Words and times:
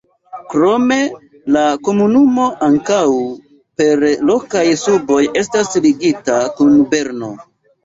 Krome 0.51 0.95
la 1.57 1.65
komunumo 1.87 2.47
ankaŭ 2.69 3.03
per 3.83 4.07
lokaj 4.33 4.65
busoj 4.73 5.21
estas 5.45 5.73
ligita 5.87 6.41
kun 6.59 6.83
Berno. 6.95 7.33